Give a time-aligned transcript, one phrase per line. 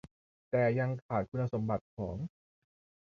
[0.49, 2.17] แต่ยังขาดคุณสมบัติของ